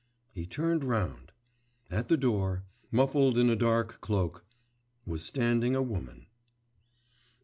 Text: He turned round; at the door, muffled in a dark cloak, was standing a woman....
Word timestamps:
He 0.31 0.47
turned 0.47 0.83
round; 0.83 1.31
at 1.91 2.07
the 2.07 2.17
door, 2.17 2.63
muffled 2.89 3.37
in 3.37 3.51
a 3.51 3.55
dark 3.55 4.01
cloak, 4.01 4.43
was 5.05 5.21
standing 5.23 5.75
a 5.75 5.81
woman.... 5.83 6.25